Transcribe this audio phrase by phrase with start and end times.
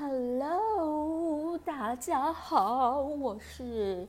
[0.00, 4.08] Hello，大家好，我是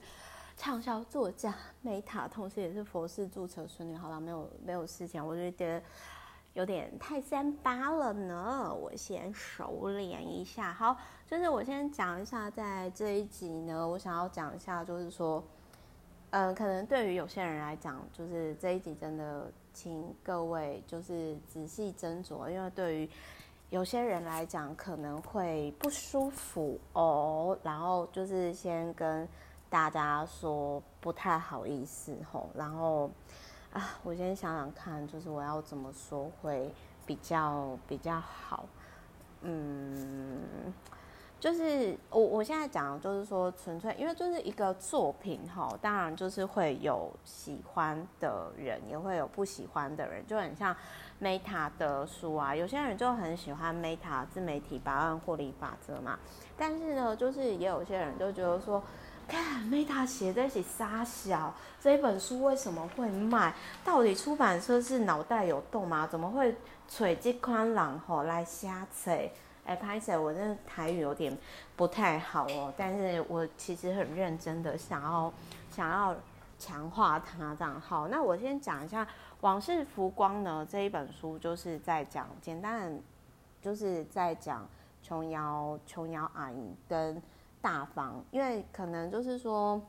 [0.56, 3.94] 畅销作家美塔同时也是佛事注册孙女。
[3.94, 5.84] 好了，没有没有事情，我就觉得
[6.54, 8.74] 有点太三八了呢。
[8.74, 10.72] 我先收敛一下。
[10.72, 10.96] 好，
[11.28, 15.44] 就是我先讲一下，在这一集呢，我想要讲一下，就是说，
[16.30, 23.10] 嗯、可能对于有些人来讲，就是这一集真的，请各位就是仔细斟酌，因为对于。
[23.72, 29.26] 有些人来讲可能会不舒服哦，然后就是先跟
[29.70, 33.10] 大家说不太好意思吼，然后
[33.72, 36.74] 啊，我先想想看，就是我要怎么说会
[37.06, 38.66] 比较比较好，
[39.40, 40.74] 嗯。
[41.40, 50.76] 就是我我现在讲，就是说纯粹，因为就是一个作品哈，当然就是会有喜欢的人，也会有不喜欢的人，就很像
[51.22, 56.18] Meta 的书啊，有些人就很喜欢 Meta 自媒体百万获利法则嘛，
[56.58, 58.84] 但是呢，就是也有些人就觉得说，
[59.28, 63.54] 看 Meta 写这些三小，这一本书为什么会卖？
[63.86, 66.08] 到底出版社是脑袋有洞吗？
[66.08, 66.56] 怎么会
[66.90, 69.12] 揣这款人吼来瞎扯？
[69.64, 71.38] 哎，拍谢，我这台语有点
[71.76, 75.32] 不太好哦，但是我其实很认真的想要
[75.70, 76.16] 想要
[76.62, 77.82] 强化它这样。
[77.82, 79.04] 好，那我先讲一下
[79.42, 83.02] 《往事浮光》呢这一本书，就是在讲简单，
[83.60, 84.68] 就是在讲
[85.02, 87.20] 琼瑶琼瑶阿姨跟
[87.60, 89.82] 大方，因为可能就是说，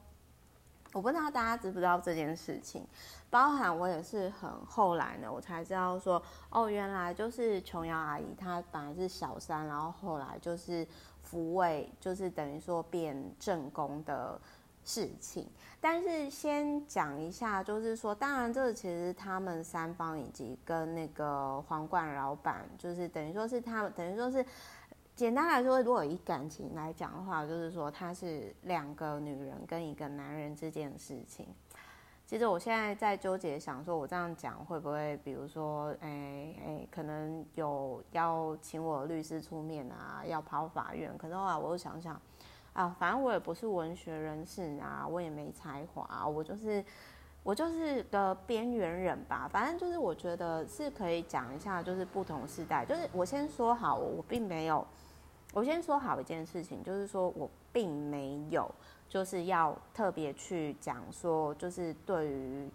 [0.95, 2.87] 我不知道大家知不知道这件事情。
[3.29, 10.87] 包含我也是很后来呢，我才知道说，哦，原来就是琼瑶阿姨她本来是小三，然后后来就是
[11.23, 14.39] 扶位，就是等于说变正宫的
[14.85, 15.49] 事情。
[15.81, 24.45] 但是先讲一下，就是说，当然这个其实他们三方以及跟那个皇冠老板，就是等于说是他们，等于说是
[25.17, 31.47] 简单来说，如果以感情来讲的话，就是说他是两个女人跟一个男人之间的事情。
[32.25, 41.13] 其实我现在在纠结，想说我这样讲会不会，比如说，哎、哎、可能有要请我律师出面啊，要跑法院。
[41.19, 42.19] 可是后来我又想想，
[42.73, 46.85] 啊，反正我也不是文学人士啊，我也没才华，我就是
[47.43, 49.49] 我就是个边缘人吧。
[49.51, 52.85] 反正就是我觉得是可以讲一下，就是不同时代。
[52.85, 54.87] 就是我先说好，我并没有，
[55.53, 58.69] 我先说好一件事情，就是说我并没有。
[59.09, 62.67] 就是要特别去讲说，就是对于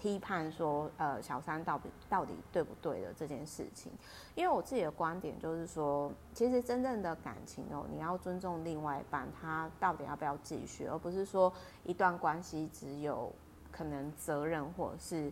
[0.00, 3.92] 批判说，呃，小三到底到底对不对的这件事情，
[4.34, 11.52] 因为我自己的观点就是说，其实真正的感情哦，你要尊重另外一半，他到底要不要继续，而不是说
[11.84, 13.30] 一段关系只有
[13.70, 15.30] 可能责任或者是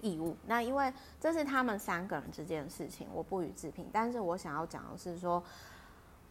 [0.00, 0.34] 义务。
[0.46, 3.86] 那因为这是他们三个人之间的事情，我不予置评。
[3.92, 5.42] 但是我想要讲的是说，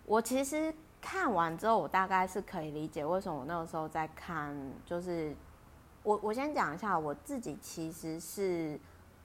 [0.06, 0.74] 我其实。
[1.04, 4.56] 看完之后，我大概是可以理解为什么我那个时候在看。
[4.86, 5.36] 就是
[6.04, 8.80] 我我先讲一下，我自己其实是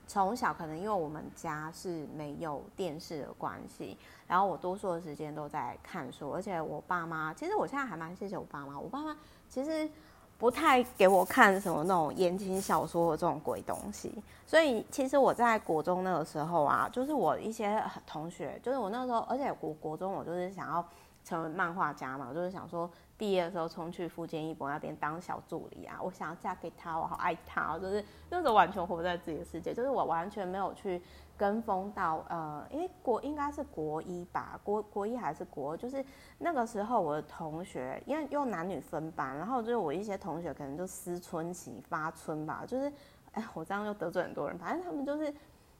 [0.07, 9.17] 从小可能因为我们家是没有电视的关系，然后我多数的时间都在看书，而且我爸妈其实我现在还蛮谢谢我爸妈，我爸妈
[9.49, 9.89] 其实
[10.37, 14.13] 不太给我看什么那种言情小说的这种鬼东西，
[14.45, 20.85] 所以其实我在国中那个时候啊，就是我一些同学，就是我那时候，而且我国中我就是想要。
[21.27, 31.01] 成为漫画家嘛，我就是想说毕业的时候冲去富坚义博那边当小助理啊，我想要嫁给他，我好爱他，就是那时候完全活在自己的世界，就是我完全没有去
[31.35, 36.01] 跟风到呃，因为国应该是国一吧，国国一还是国，就是
[36.37, 42.89] 那个时候我的同学，因为用男女分班，然后就是我一些同学可能就思春期发春吧，就是
[43.33, 45.33] 哎，我这样又得罪很多人，反正他们就是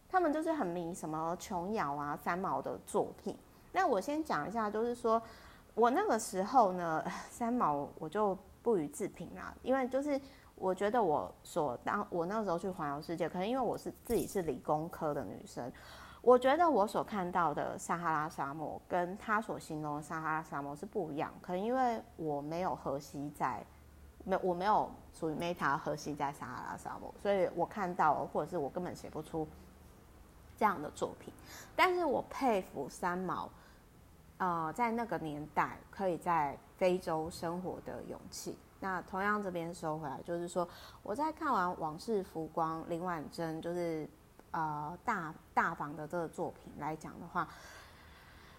[0.10, 3.34] 他们就是很迷什么琼瑶啊、三毛的作品。
[3.78, 5.22] 那我先讲一下，就是说
[5.76, 10.20] 我那个时候呢，三毛我就不予置评啦，因为就是
[10.56, 15.72] 我觉得我所当我那时候去环游世界，可能因为我是自己是理工科的女生，
[16.24, 23.64] 我觉得我所看到的撒哈拉沙漠跟他所形容的撒哈拉沙漠是不一样，可能因为我没有河西在，
[24.24, 29.48] 没我没有属于 Meta 河西在撒哈拉沙漠，所以我看到或者是我根本写不出。
[30.60, 31.32] 这样的作品，
[31.76, 33.48] 但是我佩服三毛，
[34.38, 38.56] 呃，在那个年代可以在非洲生活的勇气。
[38.80, 40.68] 那同样这边收回来，就是说
[41.02, 44.08] 我在看完《往事浮光》林婉珍就是
[44.52, 47.48] 呃大大房的这个作品来讲的话，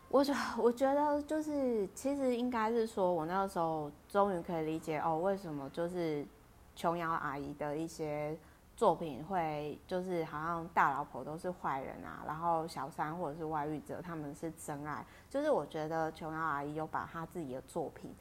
[0.08, 6.26] 我觉我觉得就是其实应该是说我那个时候终于可以理解哦，为什么就是
[6.75, 8.36] 琼瑶阿姨的一些。
[8.78, 18.14] 作品会就是好像大老婆都是坏人啊，然后小三或者是外遇者他们是真爱，就是我觉得琼瑶阿姨有把她自己的作品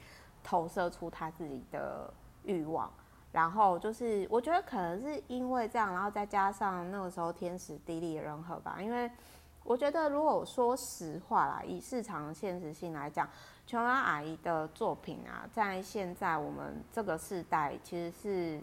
[0.43, 2.11] 投射出她自己的
[2.43, 2.91] 欲望，
[3.31, 9.11] 然后就是我觉得可能是因为这样，然后再加上那个时候天时地利人和吧，因为
[9.63, 13.29] 我觉得如果说实话啦，以市场现实性来讲，
[13.67, 18.59] 琼瑶阿姨的作品啊，在现在我们这个世代其实是。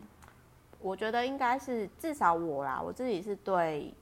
[0.85, 3.95] 我觉得应该是至少我啦，我自己是对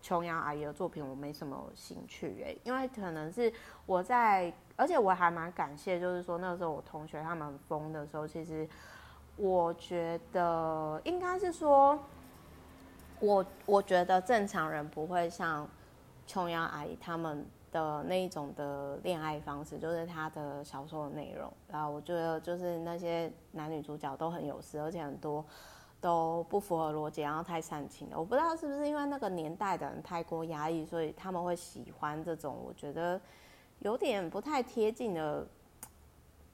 [0.00, 3.52] 琼瑶阿姨的作品我没什么兴趣诶、因为可能是
[3.86, 8.68] 我在，而且我还蛮感谢，就是说那时候我同学他们疯的时候，其实
[9.34, 11.98] 我觉得应该是说，
[13.18, 15.68] 我我觉得正常人不会像
[16.24, 25.44] 琼瑶阿姨他们的那一种的恋爱方式，就是他的小说的内容，然后我觉得就是那些男女主角都很有事，而且很多。
[26.00, 28.18] 都不符合逻辑，然后太煽情了。
[28.18, 33.20] 我不知道是不是因为那个年代的人太过压抑，所以他们会喜欢这种我觉得
[33.80, 35.46] 有点不太贴近的。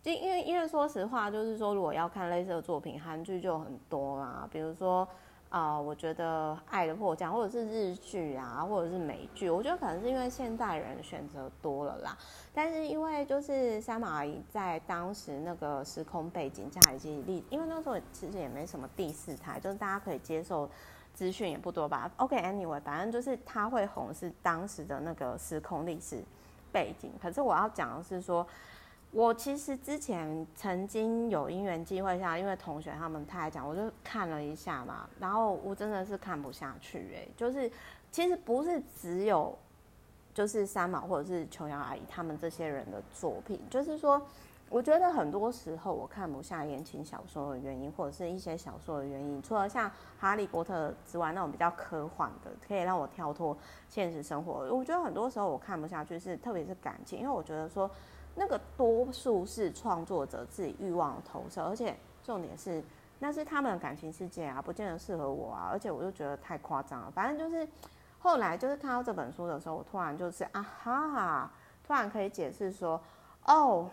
[0.02, 5.06] 就因为因为说实话，就是说如果要看类似的作品，韩剧就很多啦，比如说。
[5.54, 12.18] 啊、我觉得《爱的迫降》或者是日剧啊，或者是美剧，我觉得可能是因为现代人选择多了啦。
[12.52, 20.68] 但是因为就是三毛阿姨在当时那个时空背景下以及历，因为那时候其实也没什么第四台，就是大家可以接受
[21.14, 22.10] 资讯也不多吧。
[22.16, 26.20] OK，Anyway，、okay, 反正就是他会红是当时的那个时空历史
[26.72, 27.12] 背景。
[27.22, 28.44] 可是我要讲的是说。
[29.14, 37.70] 我其实之前曾经有因缘机会下，因为同学他们太讲，我就看了一下嘛，然后我真的是看不下去哎、就是
[38.10, 39.56] 其实不是只有
[40.34, 44.20] 就是三毛或者是琼瑶阿姨他们这些人的作品，就是说，
[44.68, 49.88] 我觉得很多时候我看不下言情小说的原因，或者是一些小说的原因，除了像
[50.18, 53.56] 哈利波特之外，那种比较科幻的，可以让我跳脱
[53.88, 57.88] 现实生活，我觉得很多时候我看不下去是特别是感情，因为我觉得说。
[58.34, 62.82] 那个多数是创作者自己欲望的投射，而且重点是
[63.18, 67.10] 那是他们的感情世界啊，不见得适合我啊，而且我就觉得太夸张了。
[67.10, 67.66] 反正就是
[68.18, 71.50] 后来就是看到这本书的时候，我突然就是啊哈，
[71.86, 73.00] 突然可以解释说，
[73.46, 73.88] 哦，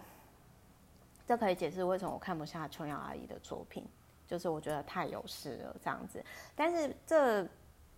[1.27, 3.85] 这可以解释为什么我看不下琼瑶阿姨的作品，
[4.27, 6.23] 就是我觉得太有事了这样子。
[6.55, 7.47] 但是这。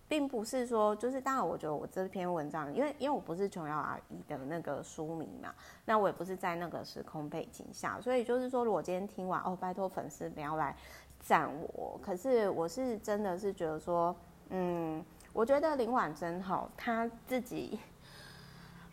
[0.06, 5.54] 并不是说，就是当然，我觉得我这篇文章，因为因为我不是琼瑶阿姨的那个书迷嘛，
[5.84, 10.76] 那我也不是在那个时空背景下，所以就是说，如果今天听完哦，拜托粉丝不要来
[11.20, 11.98] 赞我。
[12.02, 14.14] 可是我是真的是觉得说，
[14.50, 17.78] 嗯，我觉得林婉珍好，她自己，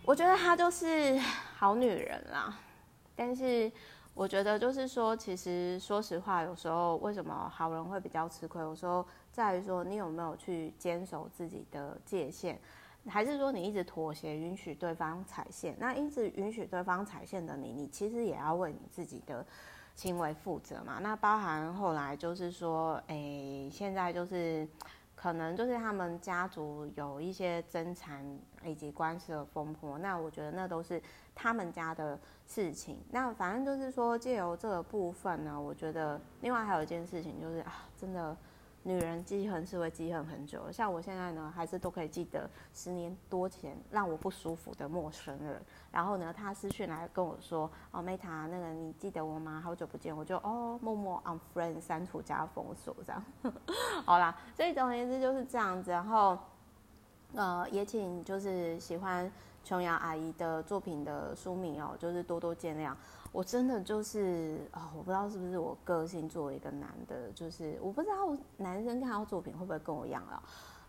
[0.05, 1.17] 我觉得她就是
[1.57, 2.57] 好女人啦，
[3.15, 3.71] 但是。
[4.13, 8.61] 我觉得就是说，其实说实话，有时候为什么好人会比较吃亏？
[8.61, 12.59] 有时候在于说你有没有去坚守自己的界限，
[13.07, 15.75] 还是说你一直妥协，允许对方踩线？
[15.79, 19.45] 那一直允许对方踩线的你，你其实也要为你自己的
[19.95, 20.99] 行为负责嘛。
[21.01, 24.67] 那包含后来就是说，哎，现在就是。
[25.21, 28.25] 可能就是他们家族有一些争产
[28.63, 31.01] 以及官司的风波，那我觉得那都是
[31.35, 32.97] 他们家的事情。
[33.11, 38.35] 那反正就是说，借由这个部分呢，我觉得另外还有一件事情就是啊，真的。
[38.83, 45.61] 女人记恨是会记恨很久，像我现在呢，还是都可以记得十年多前让我不舒服的陌生人。
[45.91, 49.61] 然后呢，他私讯来跟我说：“哦，Meta，那个你记得我吗？
[49.63, 53.23] 好久不见。”我就哦，默默 unfriend 删除加封锁这样。
[54.03, 55.91] 好啦，所以总而言之就是这样子。
[55.91, 56.37] 然后
[57.35, 59.31] 呃，也请就是喜欢
[59.63, 62.95] 琼瑶阿姨的作品的书迷哦，就是多多见谅。
[63.31, 70.43] 我真的就是、哦，我不知道是不是我个性作为一个男的，就是我不知道男生看到作品会不会跟我一样啊。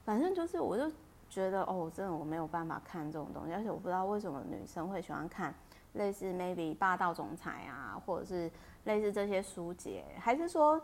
[0.05, 0.91] 反正就是，我就
[1.31, 5.55] 觉得哦，真的我没有办法看这种东西，而且我不知道为什么女生会喜欢看
[5.93, 8.51] 类似 maybe 霸道总裁啊，或者是
[8.85, 10.81] 类似这些书籍，还是说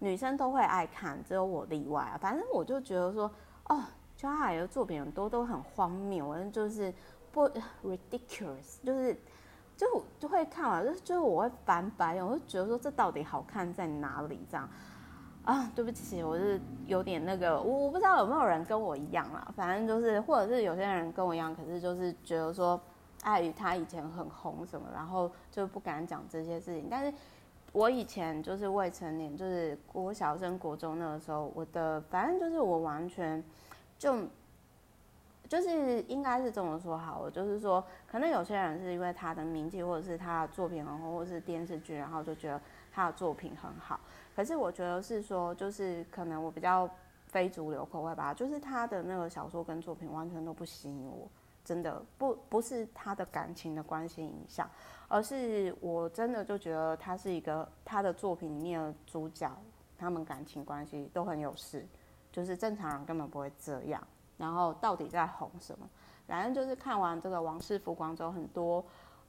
[0.00, 2.18] 女生都会爱看，只有我例外啊？
[2.20, 3.30] 反正我就觉得说，
[3.70, 3.82] 哦，
[4.14, 6.92] 就他的作品很多都很荒谬，反正就是
[7.32, 7.48] 不
[7.82, 9.16] ridiculous，就是。
[9.78, 9.86] 就
[10.18, 14.44] 就会看完，就是就是我会翻白眼，我就觉得说这到底好看在哪里？
[14.50, 14.68] 这样
[15.44, 22.78] 啊，对不起，我是有点那个，我我不知道有没有人跟我一样啦，反正就是，或者是有些人跟我一样，可是就是觉得说，
[23.22, 26.88] 碍于他以前很红什么，然后就不敢讲这些事情。
[26.90, 27.16] 但是
[27.70, 33.42] 我以前就是未成年，就是国小升国中那个时候，我的反正就是我完全
[33.96, 34.26] 就。
[35.48, 42.60] 就是应该是这么说好了，就是说，可能有些人是因为他的名气，或者是他的作品很红，或者是电视剧，然后就觉得
[42.92, 43.98] 他的作品很好。
[44.36, 46.88] 可是我觉得是说，就是可能我比较
[47.26, 51.26] 非主流口味吧，就是他的那个小说跟作品完全都不吸引我，
[51.64, 54.68] 真的不不是他的感情的关系影响，
[55.08, 59.50] 而是我真的就觉得他是一个他的作品里面的主角，
[59.96, 61.84] 他们感情关系都很有事，
[62.30, 64.06] 就是正常人根本不会这样。
[64.38, 65.86] 然后到底在红什么？
[66.26, 68.84] 反正就是看完这个《王室复光》之后，很多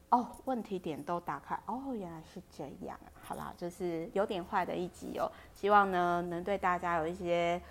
[0.10, 7.62] 哦问题点都打开，哦原来是这样，好啦，就是有点坏的一集哦，希望呢能对大家有一些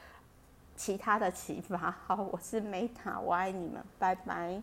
[0.77, 1.91] 其他的启发。
[1.91, 4.57] 好，我是梅塔，我爱你们，拜拜。